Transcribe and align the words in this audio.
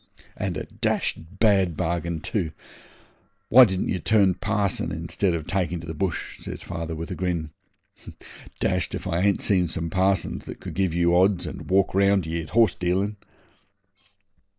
'And 0.35 0.57
a 0.57 0.63
dashed 0.65 1.19
bad 1.37 1.77
bargain 1.77 2.21
too. 2.21 2.53
Why 3.49 3.65
didn't 3.65 3.89
ye 3.89 3.99
turn 3.99 4.33
parson 4.33 4.91
instead 4.91 5.35
of 5.35 5.45
taking 5.45 5.79
to 5.79 5.85
the 5.85 5.93
bush?' 5.93 6.39
says 6.39 6.63
father, 6.63 6.95
with 6.95 7.11
a 7.11 7.15
grin. 7.15 7.51
'Dashed 8.59 8.95
if 8.95 9.05
I 9.05 9.19
ain't 9.19 9.41
seen 9.43 9.67
some 9.67 9.91
parsons 9.91 10.45
that 10.45 10.59
could 10.59 10.73
give 10.73 10.95
you 10.95 11.15
odds 11.15 11.45
and 11.45 11.69
walk 11.69 11.93
round 11.93 12.25
ye 12.25 12.41
at 12.41 12.49
horse 12.49 12.73
dealin'.' 12.73 13.15